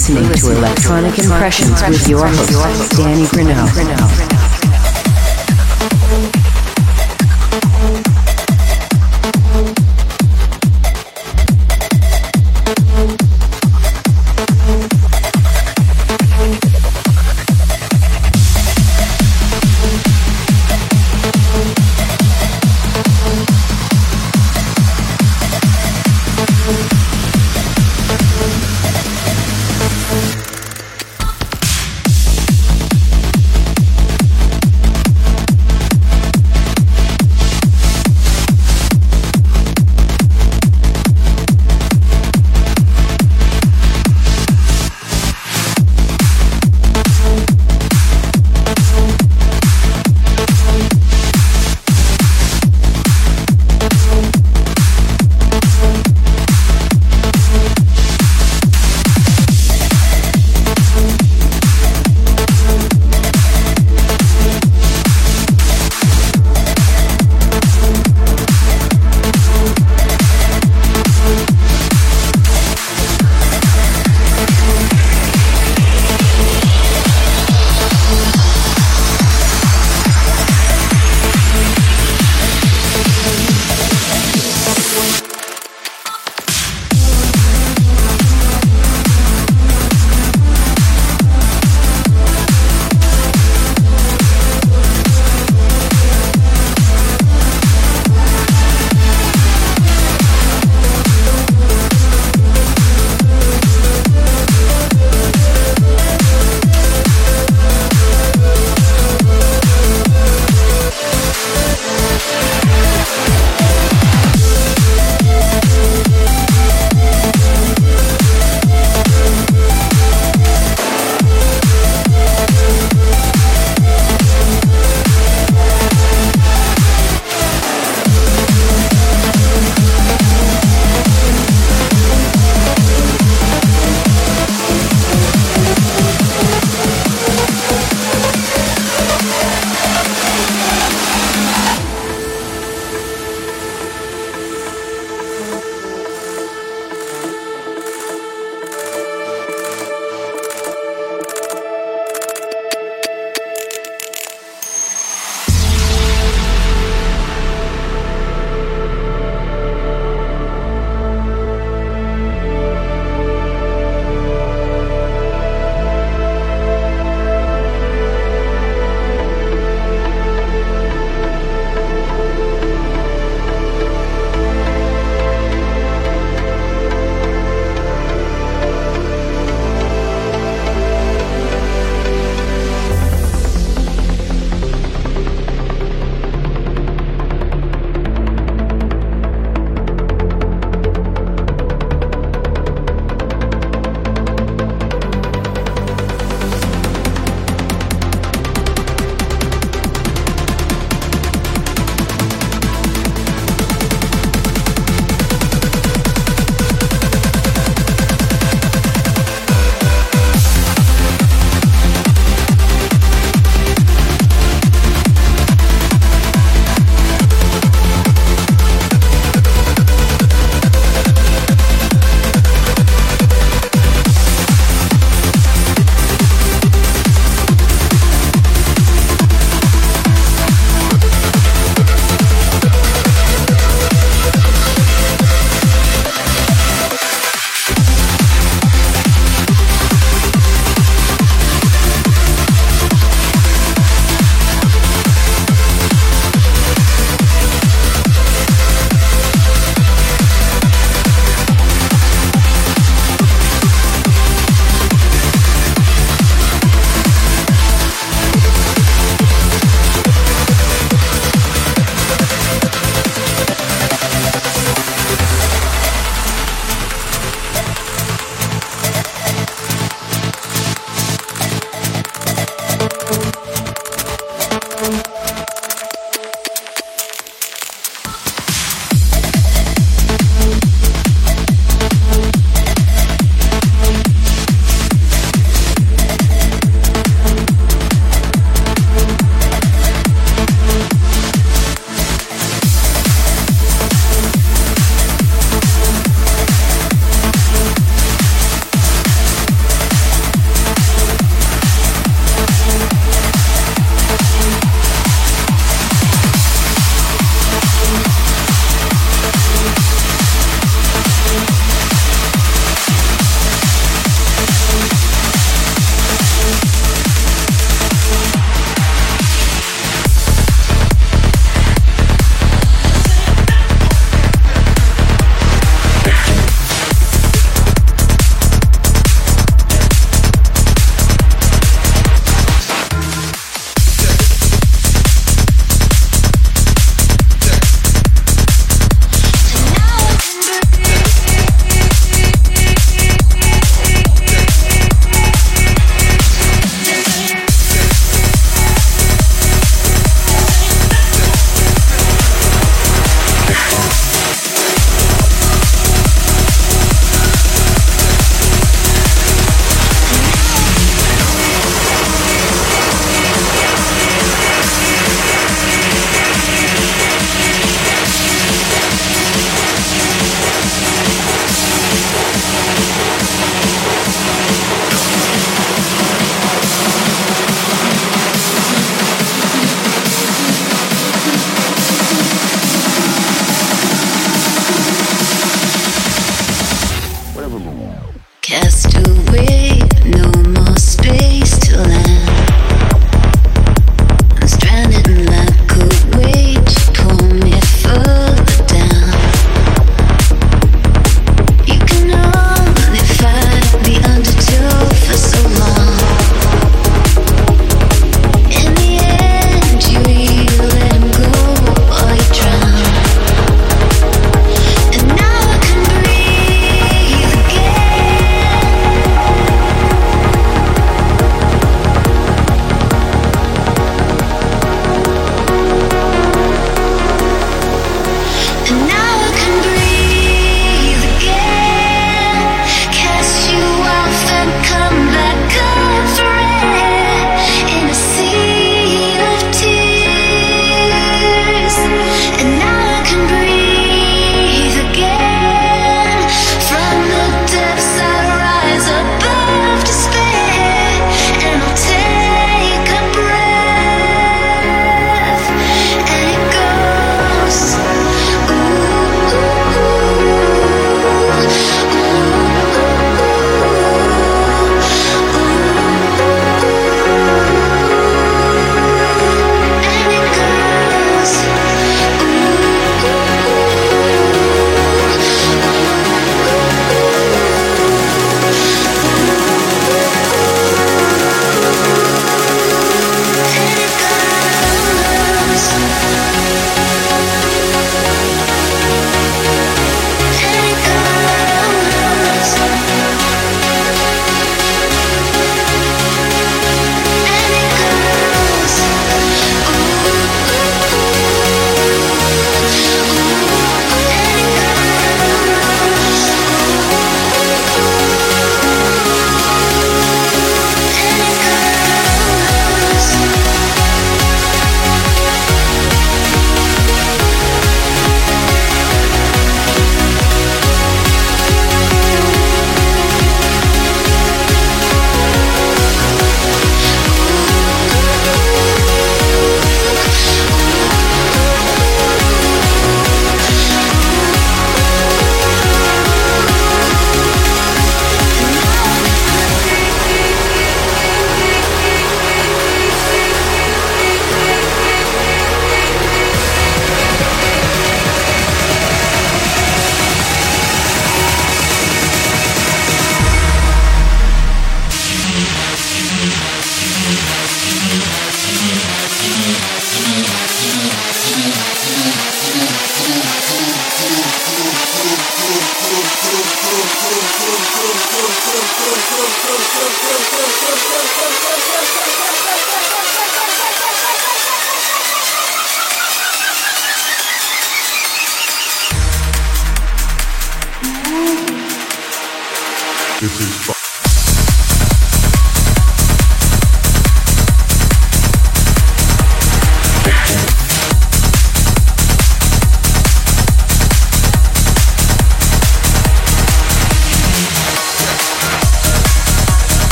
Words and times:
Listening 0.00 0.32
to 0.32 0.56
Electronic 0.56 1.18
Impressions 1.18 1.82
with 1.82 2.08
your 2.08 2.26
host, 2.26 2.92
Danny 2.92 3.24
Grunow. 3.24 4.09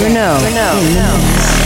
Renault. 0.00 0.38
In 0.46 0.54
the 0.54 1.57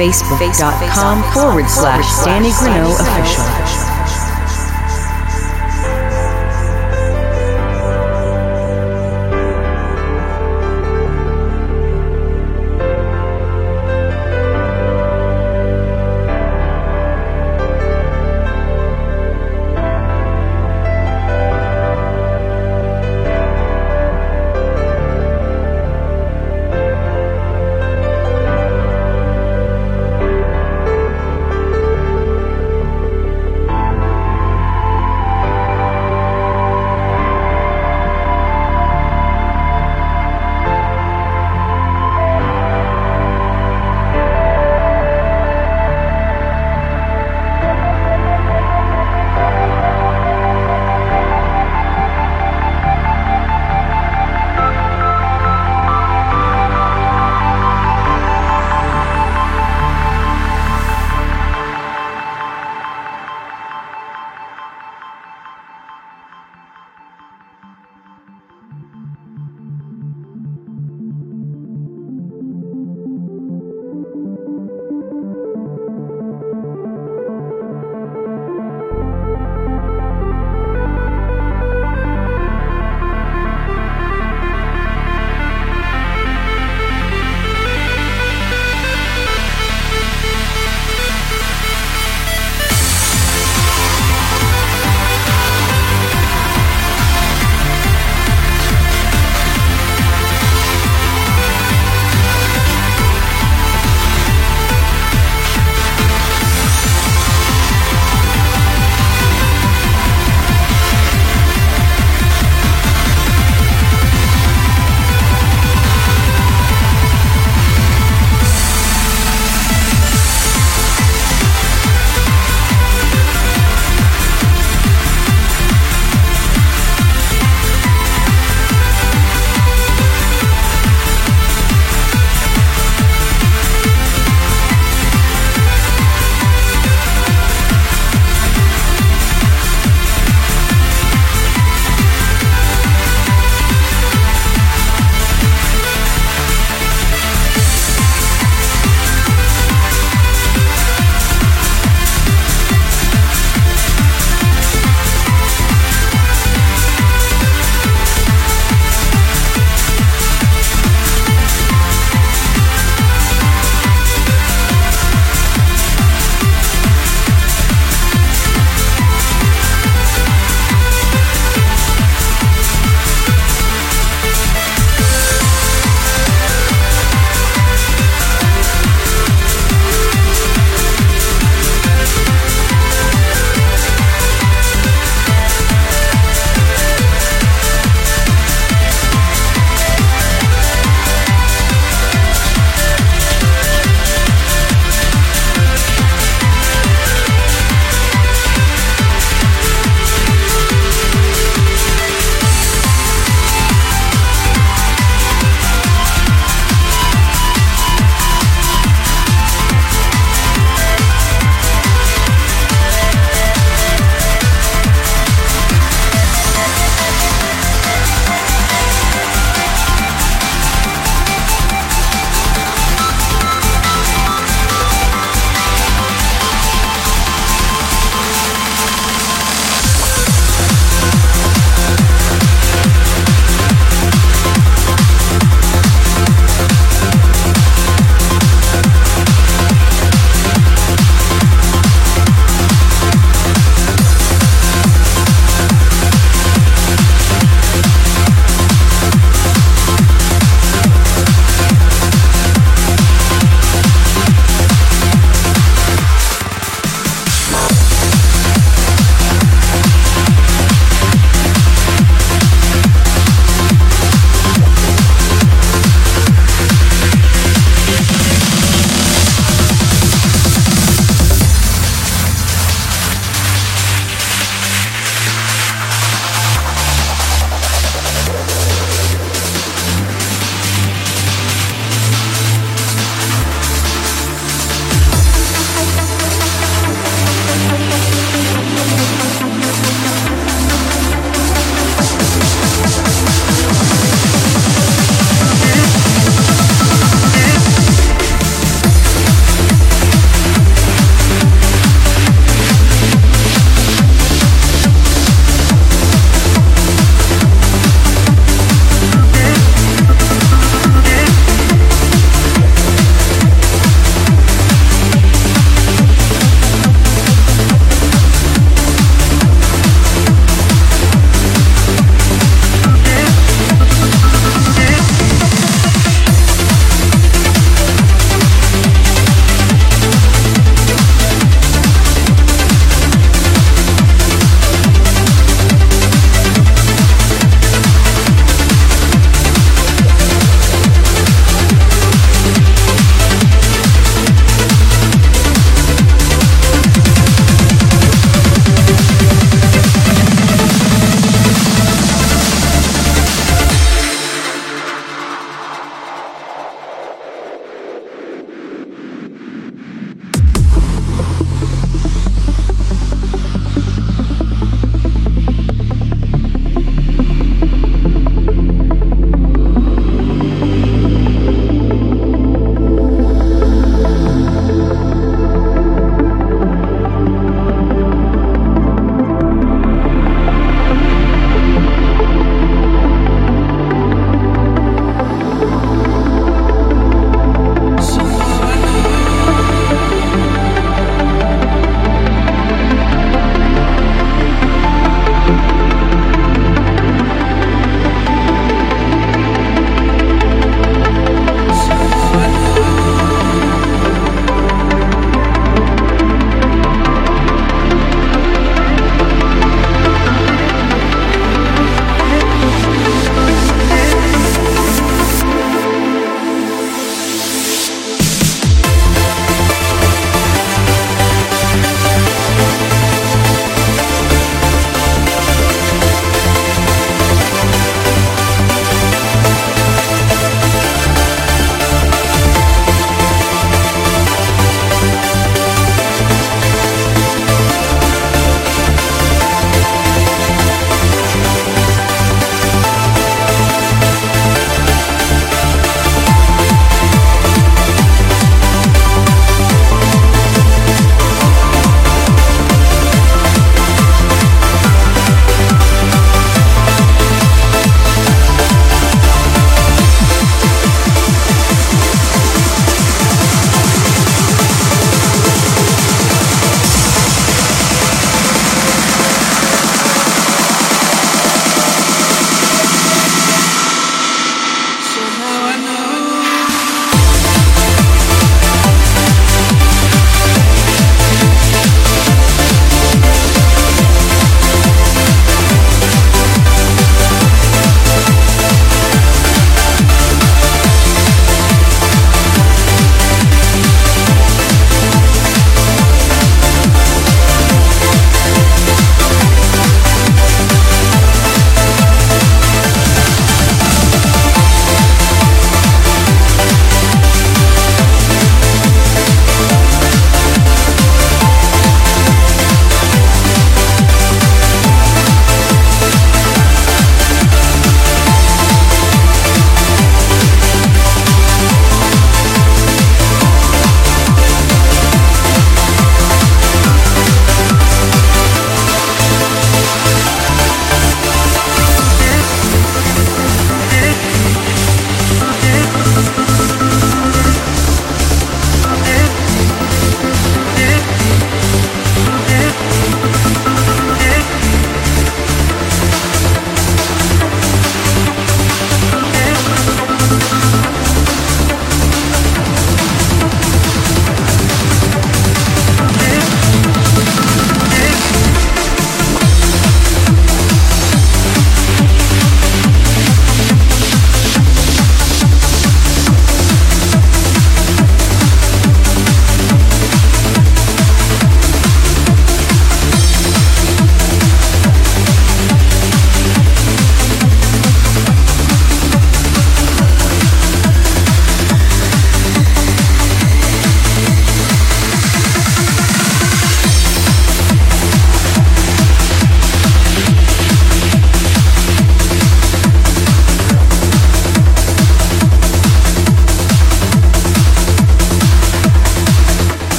Facebook.com 0.00 1.22
forward 1.34 1.68
slash 1.68 2.24
Danny 2.24 2.48
Grunow 2.52 2.88
official. 2.98 3.79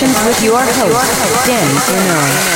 Impressions 0.00 0.26
with 0.26 0.42
your 0.42 0.56
host, 0.58 1.46
Danny 1.46 1.78
Bruno. 1.84 2.49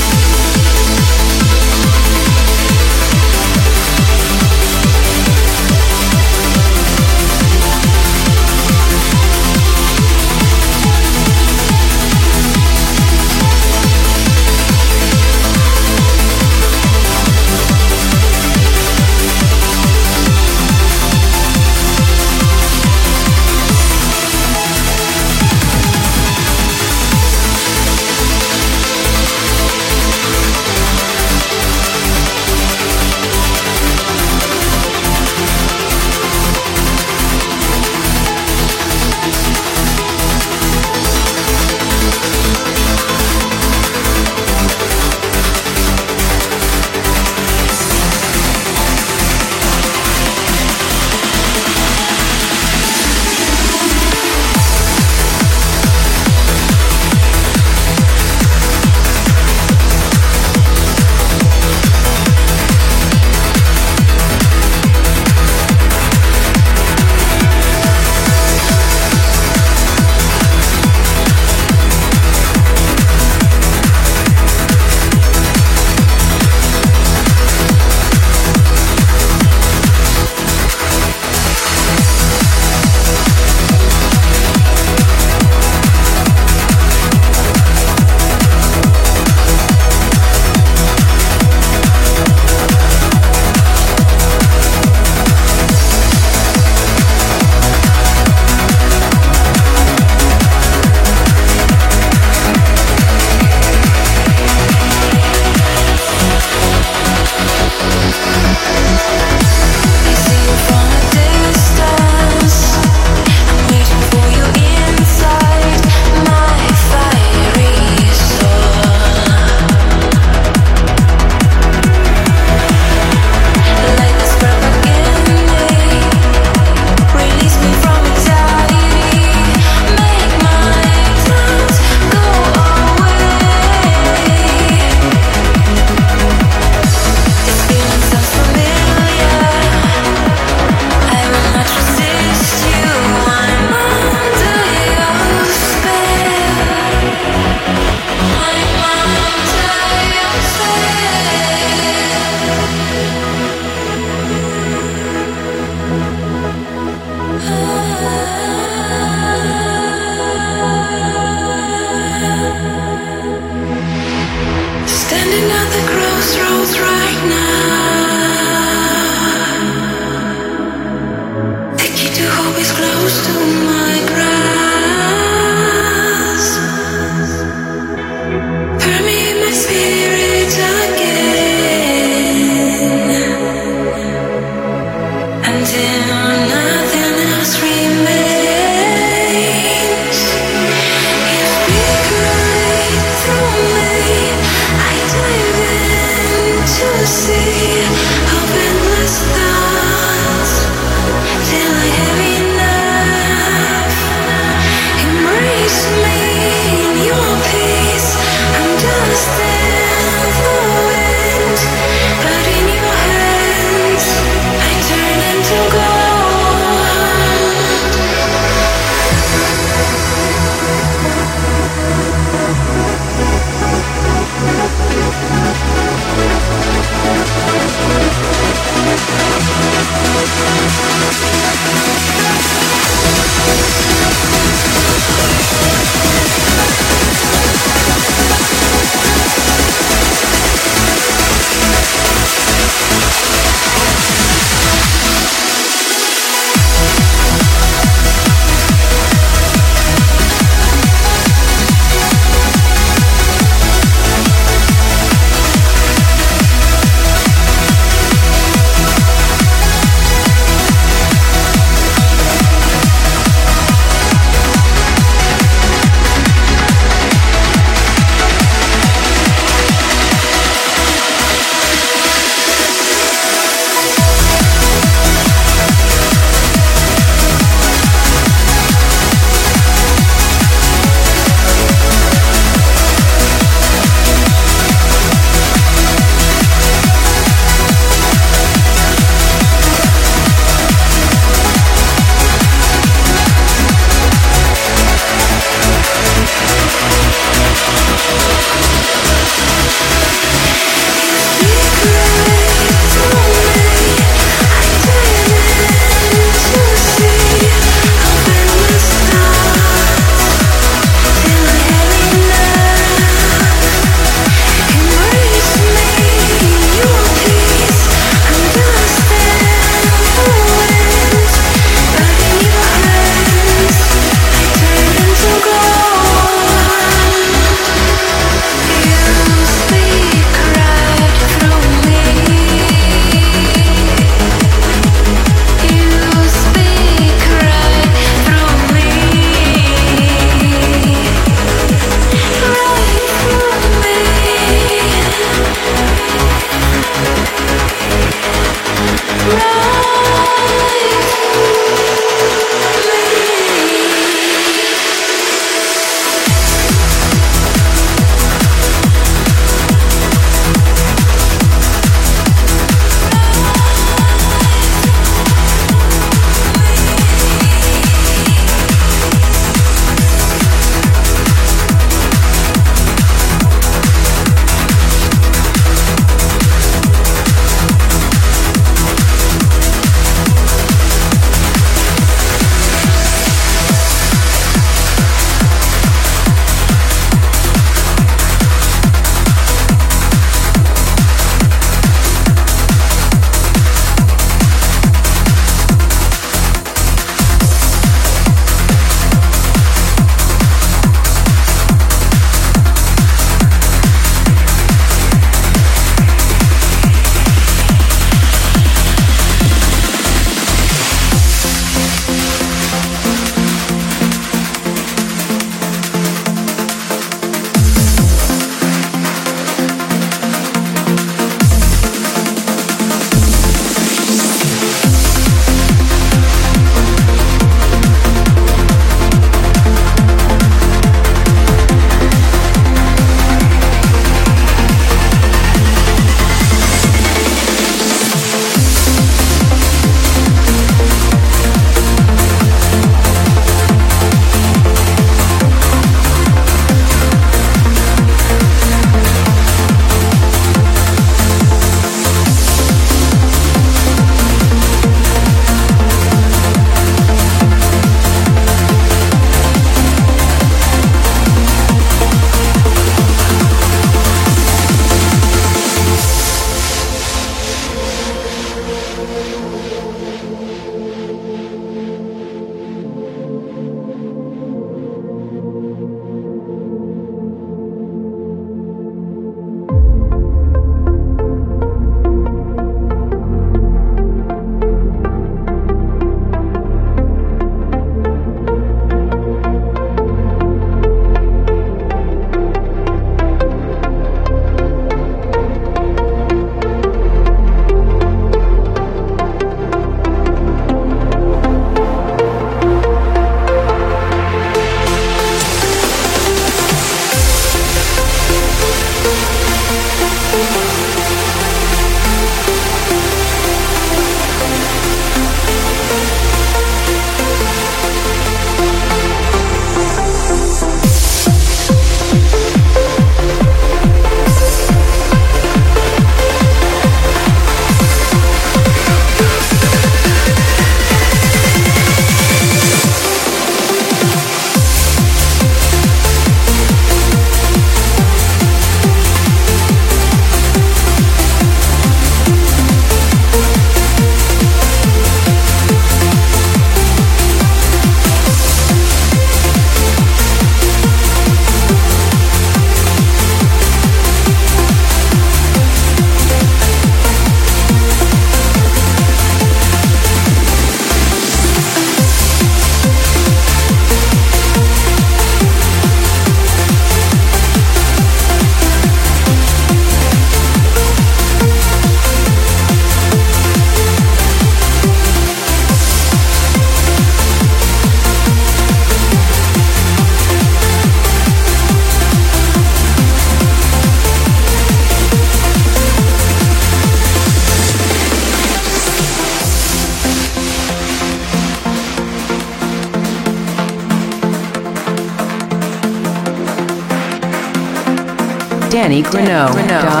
DannyGreneau.com. 599.01 600.00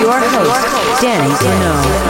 your 0.00 0.12
host, 0.12 1.00
Danny 1.02 1.32
Renault. 1.42 2.05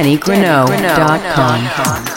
DannyGreneau.com. 0.00 2.09